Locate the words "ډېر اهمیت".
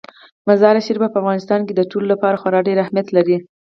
2.67-3.07